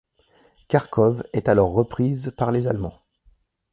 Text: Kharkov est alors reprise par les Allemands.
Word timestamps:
Kharkov 0.67 1.23
est 1.31 1.47
alors 1.47 1.73
reprise 1.73 2.33
par 2.35 2.51
les 2.51 2.65
Allemands. 2.65 3.03